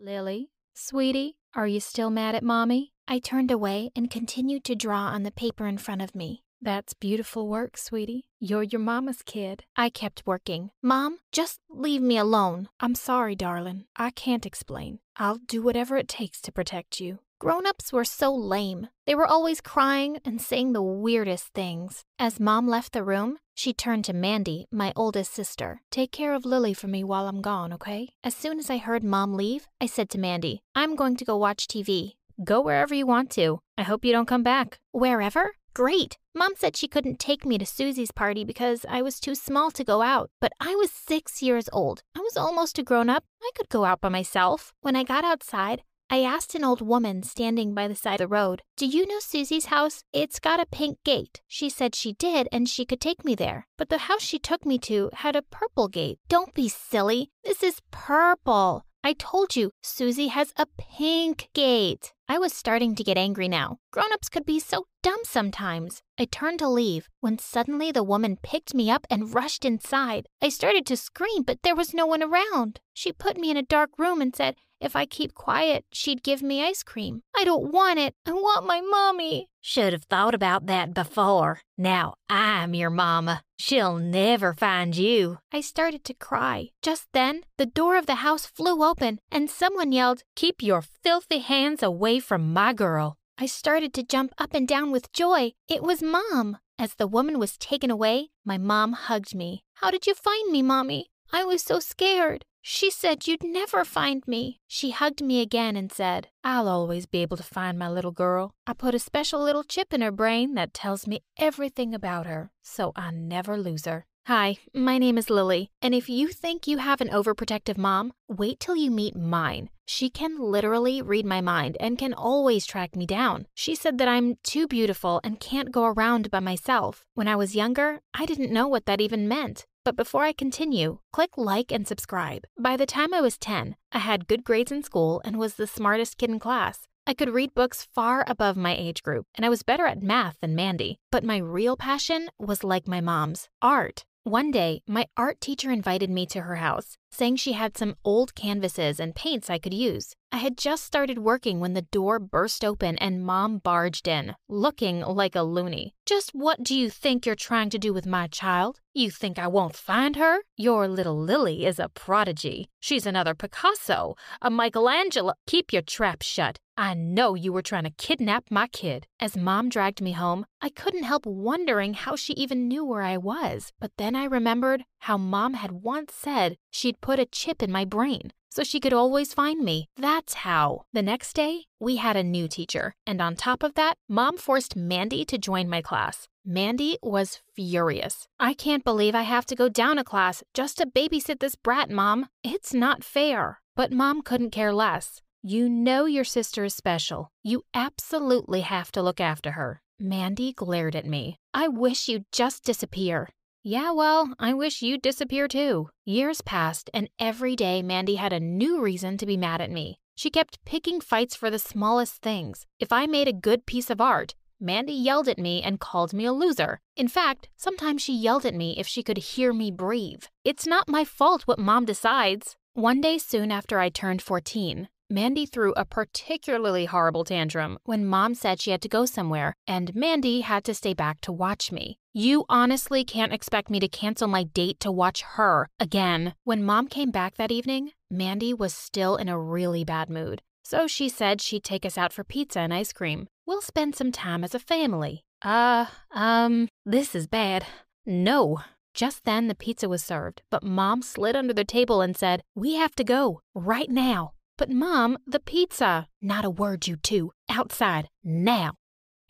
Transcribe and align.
Lily, 0.00 0.50
sweetie, 0.74 1.38
are 1.56 1.66
you 1.66 1.80
still 1.80 2.08
mad 2.08 2.36
at 2.36 2.44
mommy? 2.44 2.92
I 3.08 3.18
turned 3.18 3.50
away 3.50 3.90
and 3.96 4.08
continued 4.08 4.62
to 4.64 4.76
draw 4.76 5.06
on 5.06 5.24
the 5.24 5.32
paper 5.32 5.66
in 5.66 5.76
front 5.76 6.02
of 6.02 6.14
me. 6.14 6.44
That's 6.62 6.94
beautiful 6.94 7.48
work, 7.48 7.76
sweetie. 7.76 8.26
You're 8.38 8.62
your 8.62 8.80
mama's 8.80 9.22
kid. 9.22 9.64
I 9.76 9.90
kept 9.90 10.22
working. 10.24 10.70
Mom, 10.80 11.18
just 11.32 11.58
leave 11.68 12.00
me 12.00 12.16
alone. 12.16 12.68
I'm 12.78 12.94
sorry, 12.94 13.34
darling. 13.34 13.86
I 13.96 14.10
can't 14.10 14.46
explain. 14.46 15.00
I'll 15.16 15.38
do 15.38 15.62
whatever 15.62 15.96
it 15.96 16.06
takes 16.06 16.40
to 16.42 16.52
protect 16.52 17.00
you. 17.00 17.18
Grown 17.40 17.66
ups 17.66 17.92
were 17.92 18.04
so 18.04 18.34
lame. 18.34 18.88
They 19.06 19.16
were 19.16 19.26
always 19.26 19.60
crying 19.60 20.18
and 20.24 20.40
saying 20.40 20.72
the 20.72 20.82
weirdest 20.82 21.54
things. 21.54 22.04
As 22.18 22.38
mom 22.40 22.68
left 22.68 22.92
the 22.92 23.04
room, 23.04 23.38
she 23.58 23.72
turned 23.72 24.04
to 24.04 24.12
Mandy, 24.12 24.66
my 24.70 24.92
oldest 24.94 25.34
sister. 25.34 25.80
Take 25.90 26.12
care 26.12 26.32
of 26.32 26.44
Lily 26.44 26.72
for 26.72 26.86
me 26.86 27.02
while 27.02 27.26
I'm 27.26 27.42
gone, 27.42 27.72
okay? 27.72 28.10
As 28.22 28.36
soon 28.36 28.60
as 28.60 28.70
I 28.70 28.76
heard 28.76 29.02
mom 29.02 29.34
leave, 29.34 29.66
I 29.80 29.86
said 29.86 30.10
to 30.10 30.18
Mandy, 30.18 30.62
I'm 30.76 30.94
going 30.94 31.16
to 31.16 31.24
go 31.24 31.36
watch 31.36 31.66
TV. 31.66 32.12
Go 32.44 32.60
wherever 32.60 32.94
you 32.94 33.04
want 33.04 33.30
to. 33.32 33.58
I 33.76 33.82
hope 33.82 34.04
you 34.04 34.12
don't 34.12 34.28
come 34.28 34.44
back. 34.44 34.78
Wherever? 34.92 35.54
Great. 35.74 36.18
Mom 36.36 36.52
said 36.56 36.76
she 36.76 36.86
couldn't 36.86 37.18
take 37.18 37.44
me 37.44 37.58
to 37.58 37.66
Susie's 37.66 38.12
party 38.12 38.44
because 38.44 38.86
I 38.88 39.02
was 39.02 39.18
too 39.18 39.34
small 39.34 39.72
to 39.72 39.82
go 39.82 40.02
out. 40.02 40.30
But 40.40 40.52
I 40.60 40.76
was 40.76 40.92
six 40.92 41.42
years 41.42 41.68
old. 41.72 42.02
I 42.16 42.20
was 42.20 42.36
almost 42.36 42.78
a 42.78 42.84
grown 42.84 43.10
up. 43.10 43.24
I 43.42 43.50
could 43.56 43.68
go 43.68 43.84
out 43.84 44.00
by 44.00 44.08
myself. 44.08 44.72
When 44.82 44.94
I 44.94 45.02
got 45.02 45.24
outside, 45.24 45.82
I 46.10 46.22
asked 46.22 46.54
an 46.54 46.64
old 46.64 46.80
woman 46.80 47.22
standing 47.22 47.74
by 47.74 47.86
the 47.86 47.94
side 47.94 48.14
of 48.14 48.18
the 48.20 48.28
road, 48.28 48.62
Do 48.76 48.86
you 48.86 49.06
know 49.06 49.18
Susie's 49.20 49.66
house? 49.66 50.04
It's 50.12 50.40
got 50.40 50.58
a 50.58 50.64
pink 50.64 50.98
gate. 51.04 51.42
She 51.46 51.68
said 51.68 51.94
she 51.94 52.14
did 52.14 52.48
and 52.50 52.66
she 52.66 52.86
could 52.86 53.00
take 53.00 53.26
me 53.26 53.34
there. 53.34 53.66
But 53.76 53.90
the 53.90 53.98
house 53.98 54.22
she 54.22 54.38
took 54.38 54.64
me 54.64 54.78
to 54.78 55.10
had 55.12 55.36
a 55.36 55.42
purple 55.42 55.88
gate. 55.88 56.18
Don't 56.28 56.54
be 56.54 56.68
silly. 56.68 57.30
This 57.44 57.62
is 57.62 57.82
purple. 57.90 58.86
I 59.04 59.12
told 59.12 59.54
you, 59.54 59.70
Susie 59.82 60.28
has 60.28 60.52
a 60.56 60.66
pink 60.78 61.50
gate. 61.54 62.12
I 62.26 62.38
was 62.38 62.52
starting 62.52 62.94
to 62.96 63.04
get 63.04 63.16
angry 63.16 63.46
now. 63.46 63.78
Grown 63.92 64.12
ups 64.12 64.28
could 64.28 64.44
be 64.44 64.58
so 64.58 64.86
dumb 65.02 65.20
sometimes. 65.24 66.02
I 66.18 66.24
turned 66.24 66.58
to 66.58 66.68
leave 66.68 67.08
when 67.20 67.38
suddenly 67.38 67.92
the 67.92 68.02
woman 68.02 68.38
picked 68.42 68.74
me 68.74 68.90
up 68.90 69.06
and 69.08 69.34
rushed 69.34 69.64
inside. 69.64 70.26
I 70.42 70.48
started 70.48 70.84
to 70.86 70.96
scream, 70.96 71.42
but 71.42 71.62
there 71.62 71.76
was 71.76 71.94
no 71.94 72.06
one 72.06 72.22
around. 72.22 72.80
She 72.92 73.12
put 73.12 73.38
me 73.38 73.50
in 73.50 73.56
a 73.56 73.62
dark 73.62 73.90
room 73.98 74.20
and 74.20 74.34
said, 74.34 74.56
if 74.80 74.94
I 74.94 75.06
keep 75.06 75.34
quiet, 75.34 75.84
she'd 75.92 76.22
give 76.22 76.42
me 76.42 76.64
ice 76.64 76.82
cream. 76.82 77.22
I 77.36 77.44
don't 77.44 77.72
want 77.72 77.98
it. 77.98 78.14
I 78.26 78.32
want 78.32 78.66
my 78.66 78.80
mommy. 78.80 79.48
Should 79.60 79.92
have 79.92 80.04
thought 80.04 80.34
about 80.34 80.66
that 80.66 80.94
before. 80.94 81.60
Now 81.76 82.14
I'm 82.30 82.74
your 82.74 82.90
mama. 82.90 83.42
She'll 83.58 83.98
never 83.98 84.54
find 84.54 84.96
you. 84.96 85.38
I 85.52 85.60
started 85.60 86.04
to 86.04 86.14
cry. 86.14 86.70
Just 86.82 87.06
then, 87.12 87.42
the 87.58 87.66
door 87.66 87.98
of 87.98 88.06
the 88.06 88.22
house 88.26 88.46
flew 88.46 88.82
open 88.84 89.18
and 89.30 89.50
someone 89.50 89.92
yelled, 89.92 90.22
Keep 90.36 90.62
your 90.62 90.82
filthy 90.82 91.40
hands 91.40 91.82
away 91.82 92.20
from 92.20 92.52
my 92.52 92.72
girl. 92.72 93.16
I 93.36 93.46
started 93.46 93.92
to 93.94 94.02
jump 94.02 94.32
up 94.38 94.50
and 94.54 94.66
down 94.66 94.90
with 94.90 95.12
joy. 95.12 95.52
It 95.68 95.82
was 95.82 96.02
Mom. 96.02 96.58
As 96.78 96.94
the 96.94 97.08
woman 97.08 97.38
was 97.40 97.56
taken 97.56 97.90
away, 97.90 98.28
my 98.44 98.56
mom 98.56 98.92
hugged 98.92 99.34
me. 99.34 99.64
How 99.74 99.90
did 99.90 100.06
you 100.06 100.14
find 100.14 100.52
me, 100.52 100.62
Mommy? 100.62 101.10
I 101.32 101.44
was 101.44 101.62
so 101.62 101.80
scared. 101.80 102.44
She 102.70 102.90
said 102.90 103.26
you'd 103.26 103.42
never 103.42 103.82
find 103.82 104.22
me. 104.28 104.60
She 104.66 104.90
hugged 104.90 105.22
me 105.22 105.40
again 105.40 105.74
and 105.74 105.90
said, 105.90 106.28
I'll 106.44 106.68
always 106.68 107.06
be 107.06 107.22
able 107.22 107.38
to 107.38 107.42
find 107.42 107.78
my 107.78 107.88
little 107.88 108.10
girl. 108.10 108.52
I 108.66 108.74
put 108.74 108.94
a 108.94 108.98
special 108.98 109.42
little 109.42 109.64
chip 109.64 109.94
in 109.94 110.02
her 110.02 110.12
brain 110.12 110.52
that 110.56 110.74
tells 110.74 111.06
me 111.06 111.20
everything 111.38 111.94
about 111.94 112.26
her, 112.26 112.50
so 112.62 112.92
I 112.94 113.10
never 113.10 113.56
lose 113.56 113.86
her. 113.86 114.04
Hi, 114.26 114.58
my 114.74 114.98
name 114.98 115.16
is 115.16 115.30
Lily, 115.30 115.70
and 115.80 115.94
if 115.94 116.10
you 116.10 116.28
think 116.28 116.66
you 116.66 116.76
have 116.76 117.00
an 117.00 117.08
overprotective 117.08 117.78
mom, 117.78 118.12
wait 118.28 118.60
till 118.60 118.76
you 118.76 118.90
meet 118.90 119.16
mine. 119.16 119.70
She 119.86 120.10
can 120.10 120.38
literally 120.38 121.00
read 121.00 121.24
my 121.24 121.40
mind 121.40 121.78
and 121.80 121.96
can 121.96 122.12
always 122.12 122.66
track 122.66 122.94
me 122.94 123.06
down. 123.06 123.46
She 123.54 123.74
said 123.74 123.96
that 123.96 124.08
I'm 124.08 124.36
too 124.42 124.68
beautiful 124.68 125.22
and 125.24 125.40
can't 125.40 125.72
go 125.72 125.86
around 125.86 126.30
by 126.30 126.40
myself. 126.40 127.06
When 127.14 127.28
I 127.28 127.36
was 127.36 127.56
younger, 127.56 128.00
I 128.12 128.26
didn't 128.26 128.52
know 128.52 128.68
what 128.68 128.84
that 128.84 129.00
even 129.00 129.26
meant. 129.26 129.64
But 129.88 129.96
before 129.96 130.24
I 130.24 130.34
continue, 130.34 130.98
click 131.14 131.30
like 131.38 131.72
and 131.72 131.88
subscribe. 131.88 132.42
By 132.60 132.76
the 132.76 132.84
time 132.84 133.14
I 133.14 133.22
was 133.22 133.38
10, 133.38 133.74
I 133.90 133.98
had 134.00 134.28
good 134.28 134.44
grades 134.44 134.70
in 134.70 134.82
school 134.82 135.22
and 135.24 135.38
was 135.38 135.54
the 135.54 135.66
smartest 135.66 136.18
kid 136.18 136.28
in 136.28 136.38
class. 136.38 136.80
I 137.06 137.14
could 137.14 137.30
read 137.30 137.54
books 137.54 137.88
far 137.94 138.22
above 138.28 138.54
my 138.54 138.76
age 138.76 139.02
group, 139.02 139.24
and 139.34 139.46
I 139.46 139.48
was 139.48 139.62
better 139.62 139.86
at 139.86 140.02
math 140.02 140.36
than 140.42 140.54
Mandy. 140.54 140.98
But 141.10 141.24
my 141.24 141.38
real 141.38 141.74
passion 141.74 142.28
was 142.38 142.62
like 142.62 142.86
my 142.86 143.00
mom's 143.00 143.48
art. 143.62 144.04
One 144.28 144.50
day, 144.50 144.82
my 144.86 145.06
art 145.16 145.40
teacher 145.40 145.70
invited 145.70 146.10
me 146.10 146.26
to 146.26 146.42
her 146.42 146.56
house, 146.56 146.98
saying 147.10 147.36
she 147.36 147.54
had 147.54 147.78
some 147.78 147.96
old 148.04 148.34
canvases 148.34 149.00
and 149.00 149.14
paints 149.14 149.48
I 149.48 149.58
could 149.58 149.72
use. 149.72 150.12
I 150.30 150.36
had 150.36 150.58
just 150.58 150.84
started 150.84 151.20
working 151.20 151.60
when 151.60 151.72
the 151.72 151.88
door 151.90 152.18
burst 152.18 152.62
open 152.62 152.98
and 152.98 153.24
mom 153.24 153.56
barged 153.56 154.06
in, 154.06 154.36
looking 154.46 155.00
like 155.00 155.34
a 155.34 155.40
loony. 155.40 155.94
Just 156.04 156.32
what 156.34 156.62
do 156.62 156.78
you 156.78 156.90
think 156.90 157.24
you're 157.24 157.34
trying 157.34 157.70
to 157.70 157.78
do 157.78 157.94
with 157.94 158.04
my 158.04 158.26
child? 158.26 158.80
You 158.92 159.10
think 159.10 159.38
I 159.38 159.46
won't 159.46 159.74
find 159.74 160.16
her? 160.16 160.40
Your 160.58 160.88
little 160.88 161.18
Lily 161.18 161.64
is 161.64 161.78
a 161.78 161.88
prodigy. 161.88 162.68
She's 162.80 163.06
another 163.06 163.34
Picasso, 163.34 164.14
a 164.42 164.50
Michelangelo. 164.50 165.32
Keep 165.46 165.72
your 165.72 165.80
trap 165.80 166.20
shut. 166.20 166.58
I 166.78 166.94
know 166.94 167.34
you 167.34 167.52
were 167.52 167.60
trying 167.60 167.82
to 167.84 167.90
kidnap 167.90 168.52
my 168.52 168.68
kid. 168.68 169.08
As 169.18 169.36
mom 169.36 169.68
dragged 169.68 170.00
me 170.00 170.12
home, 170.12 170.46
I 170.62 170.68
couldn't 170.68 171.02
help 171.02 171.26
wondering 171.26 171.94
how 171.94 172.14
she 172.14 172.34
even 172.34 172.68
knew 172.68 172.84
where 172.84 173.02
I 173.02 173.16
was. 173.16 173.72
But 173.80 173.90
then 173.98 174.14
I 174.14 174.26
remembered 174.26 174.84
how 175.00 175.18
mom 175.18 175.54
had 175.54 175.72
once 175.72 176.14
said 176.14 176.56
she'd 176.70 177.00
put 177.00 177.18
a 177.18 177.26
chip 177.26 177.64
in 177.64 177.72
my 177.72 177.84
brain 177.84 178.30
so 178.48 178.62
she 178.62 178.78
could 178.78 178.92
always 178.92 179.34
find 179.34 179.64
me. 179.64 179.88
That's 179.96 180.34
how. 180.34 180.84
The 180.92 181.02
next 181.02 181.34
day, 181.34 181.64
we 181.80 181.96
had 181.96 182.16
a 182.16 182.22
new 182.22 182.46
teacher, 182.46 182.94
and 183.04 183.20
on 183.20 183.34
top 183.34 183.64
of 183.64 183.74
that, 183.74 183.96
mom 184.08 184.38
forced 184.38 184.76
Mandy 184.76 185.24
to 185.26 185.36
join 185.36 185.68
my 185.68 185.82
class. 185.82 186.28
Mandy 186.44 186.96
was 187.02 187.40
furious. 187.56 188.28
I 188.38 188.54
can't 188.54 188.84
believe 188.84 189.16
I 189.16 189.22
have 189.22 189.46
to 189.46 189.56
go 189.56 189.68
down 189.68 189.98
a 189.98 190.04
class 190.04 190.44
just 190.54 190.78
to 190.78 190.86
babysit 190.86 191.40
this 191.40 191.56
brat, 191.56 191.90
mom. 191.90 192.28
It's 192.44 192.72
not 192.72 193.02
fair. 193.02 193.60
But 193.76 193.92
mom 193.92 194.22
couldn't 194.22 194.50
care 194.50 194.72
less. 194.72 195.22
You 195.42 195.68
know 195.68 196.04
your 196.04 196.24
sister 196.24 196.64
is 196.64 196.74
special. 196.74 197.30
You 197.44 197.62
absolutely 197.72 198.62
have 198.62 198.90
to 198.90 199.02
look 199.02 199.20
after 199.20 199.52
her. 199.52 199.80
Mandy 200.00 200.52
glared 200.52 200.96
at 200.96 201.06
me. 201.06 201.36
I 201.54 201.68
wish 201.68 202.08
you'd 202.08 202.24
just 202.32 202.64
disappear. 202.64 203.28
Yeah, 203.62 203.92
well, 203.92 204.34
I 204.40 204.52
wish 204.52 204.82
you'd 204.82 205.00
disappear 205.00 205.46
too. 205.46 205.90
Years 206.04 206.40
passed, 206.40 206.90
and 206.92 207.08
every 207.20 207.54
day 207.54 207.82
Mandy 207.82 208.16
had 208.16 208.32
a 208.32 208.40
new 208.40 208.82
reason 208.82 209.16
to 209.18 209.26
be 209.26 209.36
mad 209.36 209.60
at 209.60 209.70
me. 209.70 210.00
She 210.16 210.28
kept 210.28 210.64
picking 210.64 211.00
fights 211.00 211.36
for 211.36 211.50
the 211.50 211.58
smallest 211.60 212.20
things. 212.20 212.66
If 212.80 212.92
I 212.92 213.06
made 213.06 213.28
a 213.28 213.32
good 213.32 213.64
piece 213.64 213.90
of 213.90 214.00
art, 214.00 214.34
Mandy 214.58 214.92
yelled 214.92 215.28
at 215.28 215.38
me 215.38 215.62
and 215.62 215.78
called 215.78 216.12
me 216.12 216.24
a 216.24 216.32
loser. 216.32 216.80
In 216.96 217.06
fact, 217.06 217.48
sometimes 217.56 218.02
she 218.02 218.12
yelled 218.12 218.44
at 218.44 218.56
me 218.56 218.74
if 218.76 218.88
she 218.88 219.04
could 219.04 219.18
hear 219.18 219.52
me 219.52 219.70
breathe. 219.70 220.24
It's 220.44 220.66
not 220.66 220.88
my 220.88 221.04
fault 221.04 221.42
what 221.42 221.60
mom 221.60 221.84
decides. 221.84 222.56
One 222.74 223.00
day 223.00 223.18
soon 223.18 223.52
after 223.52 223.78
I 223.78 223.88
turned 223.88 224.20
14, 224.20 224.88
Mandy 225.10 225.46
threw 225.46 225.72
a 225.72 225.86
particularly 225.86 226.84
horrible 226.84 227.24
tantrum 227.24 227.78
when 227.84 228.04
mom 228.04 228.34
said 228.34 228.60
she 228.60 228.72
had 228.72 228.82
to 228.82 228.90
go 228.90 229.06
somewhere, 229.06 229.54
and 229.66 229.94
Mandy 229.94 230.42
had 230.42 230.64
to 230.64 230.74
stay 230.74 230.92
back 230.92 231.22
to 231.22 231.32
watch 231.32 231.72
me. 231.72 231.98
You 232.12 232.44
honestly 232.50 233.04
can't 233.04 233.32
expect 233.32 233.70
me 233.70 233.80
to 233.80 233.88
cancel 233.88 234.28
my 234.28 234.42
date 234.42 234.80
to 234.80 234.92
watch 234.92 235.22
her 235.22 235.70
again. 235.80 236.34
When 236.44 236.62
mom 236.62 236.88
came 236.88 237.10
back 237.10 237.36
that 237.36 237.50
evening, 237.50 237.92
Mandy 238.10 238.52
was 238.52 238.74
still 238.74 239.16
in 239.16 239.30
a 239.30 239.38
really 239.38 239.82
bad 239.82 240.10
mood. 240.10 240.42
So 240.62 240.86
she 240.86 241.08
said 241.08 241.40
she'd 241.40 241.64
take 241.64 241.86
us 241.86 241.96
out 241.96 242.12
for 242.12 242.22
pizza 242.22 242.60
and 242.60 242.74
ice 242.74 242.92
cream. 242.92 243.28
We'll 243.46 243.62
spend 243.62 243.96
some 243.96 244.12
time 244.12 244.44
as 244.44 244.54
a 244.54 244.58
family. 244.58 245.22
Uh, 245.40 245.86
um, 246.10 246.68
this 246.84 247.14
is 247.14 247.26
bad. 247.26 247.64
No. 248.04 248.60
Just 248.92 249.24
then 249.24 249.48
the 249.48 249.54
pizza 249.54 249.88
was 249.88 250.02
served, 250.02 250.42
but 250.50 250.62
mom 250.62 251.00
slid 251.00 251.34
under 251.34 251.54
the 251.54 251.64
table 251.64 252.02
and 252.02 252.14
said, 252.14 252.42
We 252.54 252.74
have 252.74 252.94
to 252.96 253.04
go, 253.04 253.40
right 253.54 253.88
now. 253.88 254.32
But, 254.58 254.70
Mom, 254.70 255.18
the 255.26 255.40
pizza. 255.40 256.08
Not 256.20 256.44
a 256.44 256.50
word, 256.50 256.86
you 256.86 256.96
two. 256.96 257.30
Outside, 257.48 258.08
now. 258.24 258.74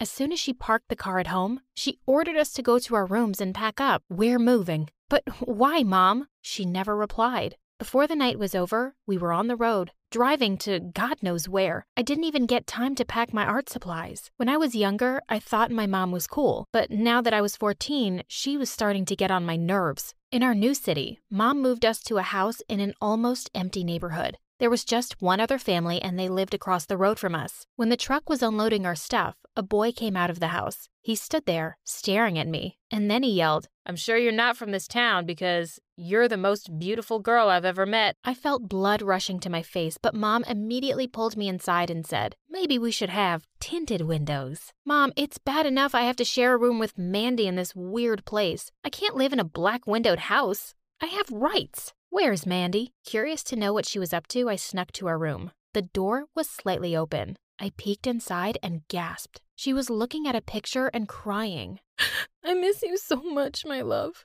As 0.00 0.10
soon 0.10 0.32
as 0.32 0.40
she 0.40 0.52
parked 0.52 0.88
the 0.88 0.96
car 0.96 1.18
at 1.18 1.26
home, 1.26 1.60
she 1.74 1.98
ordered 2.06 2.36
us 2.36 2.52
to 2.54 2.62
go 2.62 2.78
to 2.78 2.94
our 2.94 3.04
rooms 3.04 3.40
and 3.40 3.54
pack 3.54 3.80
up. 3.80 4.02
We're 4.08 4.38
moving. 4.38 4.88
But 5.10 5.24
why, 5.40 5.82
Mom? 5.82 6.28
She 6.40 6.64
never 6.64 6.96
replied. 6.96 7.56
Before 7.78 8.08
the 8.08 8.16
night 8.16 8.38
was 8.38 8.56
over, 8.56 8.94
we 9.06 9.18
were 9.18 9.32
on 9.32 9.46
the 9.46 9.54
road, 9.54 9.92
driving 10.10 10.56
to 10.58 10.80
God 10.80 11.22
knows 11.22 11.48
where. 11.48 11.86
I 11.96 12.02
didn't 12.02 12.24
even 12.24 12.46
get 12.46 12.66
time 12.66 12.96
to 12.96 13.04
pack 13.04 13.32
my 13.32 13.44
art 13.44 13.68
supplies. 13.68 14.30
When 14.36 14.48
I 14.48 14.56
was 14.56 14.74
younger, 14.74 15.20
I 15.28 15.38
thought 15.38 15.70
my 15.70 15.86
mom 15.86 16.10
was 16.10 16.26
cool, 16.26 16.66
but 16.72 16.90
now 16.90 17.20
that 17.20 17.32
I 17.32 17.40
was 17.40 17.56
14, 17.56 18.24
she 18.26 18.56
was 18.56 18.68
starting 18.68 19.04
to 19.04 19.14
get 19.14 19.30
on 19.30 19.46
my 19.46 19.54
nerves. 19.56 20.14
In 20.32 20.42
our 20.42 20.56
new 20.56 20.74
city, 20.74 21.20
mom 21.30 21.62
moved 21.62 21.84
us 21.84 22.02
to 22.04 22.16
a 22.16 22.22
house 22.22 22.62
in 22.68 22.80
an 22.80 22.94
almost 23.00 23.48
empty 23.54 23.84
neighborhood. 23.84 24.38
There 24.58 24.70
was 24.70 24.84
just 24.84 25.22
one 25.22 25.38
other 25.38 25.58
family 25.58 26.02
and 26.02 26.18
they 26.18 26.28
lived 26.28 26.52
across 26.52 26.84
the 26.86 26.96
road 26.96 27.18
from 27.18 27.34
us. 27.34 27.66
When 27.76 27.90
the 27.90 27.96
truck 27.96 28.28
was 28.28 28.42
unloading 28.42 28.84
our 28.84 28.96
stuff, 28.96 29.36
a 29.56 29.62
boy 29.62 29.92
came 29.92 30.16
out 30.16 30.30
of 30.30 30.40
the 30.40 30.48
house. 30.48 30.88
He 31.00 31.14
stood 31.14 31.46
there, 31.46 31.78
staring 31.84 32.38
at 32.38 32.48
me, 32.48 32.78
and 32.90 33.08
then 33.08 33.22
he 33.22 33.30
yelled, 33.30 33.68
I'm 33.86 33.96
sure 33.96 34.16
you're 34.16 34.32
not 34.32 34.56
from 34.56 34.72
this 34.72 34.88
town 34.88 35.26
because 35.26 35.78
You're 36.00 36.28
the 36.28 36.36
most 36.36 36.78
beautiful 36.78 37.18
girl 37.18 37.48
I've 37.48 37.64
ever 37.64 37.84
met. 37.84 38.14
I 38.24 38.32
felt 38.32 38.68
blood 38.68 39.02
rushing 39.02 39.40
to 39.40 39.50
my 39.50 39.62
face, 39.62 39.98
but 40.00 40.14
Mom 40.14 40.44
immediately 40.44 41.08
pulled 41.08 41.36
me 41.36 41.48
inside 41.48 41.90
and 41.90 42.06
said, 42.06 42.36
Maybe 42.48 42.78
we 42.78 42.92
should 42.92 43.08
have 43.08 43.48
tinted 43.58 44.02
windows. 44.02 44.72
Mom, 44.86 45.12
it's 45.16 45.38
bad 45.38 45.66
enough 45.66 45.96
I 45.96 46.02
have 46.02 46.14
to 46.16 46.24
share 46.24 46.54
a 46.54 46.56
room 46.56 46.78
with 46.78 46.96
Mandy 46.96 47.48
in 47.48 47.56
this 47.56 47.74
weird 47.74 48.24
place. 48.24 48.70
I 48.84 48.90
can't 48.90 49.16
live 49.16 49.32
in 49.32 49.40
a 49.40 49.44
black 49.44 49.88
windowed 49.88 50.20
house. 50.30 50.74
I 51.02 51.06
have 51.06 51.32
rights. 51.32 51.92
Where's 52.10 52.46
Mandy? 52.46 52.92
Curious 53.04 53.42
to 53.44 53.56
know 53.56 53.72
what 53.72 53.86
she 53.86 53.98
was 53.98 54.12
up 54.12 54.26
to, 54.28 54.48
I 54.48 54.56
snuck 54.56 54.92
to 54.92 55.06
her 55.06 55.18
room. 55.18 55.52
The 55.74 55.82
door 55.82 56.24
was 56.34 56.48
slightly 56.48 56.96
open. 56.96 57.36
I 57.60 57.72
peeked 57.76 58.06
inside 58.06 58.56
and 58.62 58.86
gasped. 58.88 59.40
She 59.54 59.72
was 59.72 59.90
looking 59.90 60.26
at 60.26 60.34
a 60.34 60.40
picture 60.40 60.86
and 60.88 61.06
crying. 61.06 61.80
I 62.44 62.54
miss 62.54 62.82
you 62.82 62.96
so 62.96 63.16
much, 63.16 63.66
my 63.66 63.82
love. 63.82 64.24